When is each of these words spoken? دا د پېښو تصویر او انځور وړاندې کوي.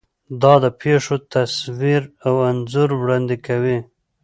دا 0.41 0.53
د 0.63 0.65
پېښو 0.81 1.15
تصویر 1.33 2.01
او 2.27 2.33
انځور 2.49 2.89
وړاندې 2.97 3.35
کوي. 3.47 3.77